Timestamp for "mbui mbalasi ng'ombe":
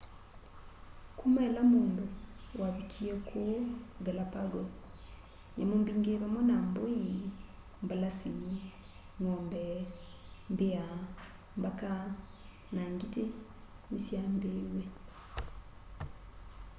6.67-9.63